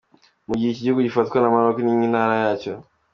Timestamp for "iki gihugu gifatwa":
0.71-1.37